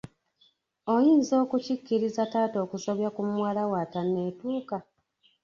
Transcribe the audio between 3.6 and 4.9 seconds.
we atanneetuuka?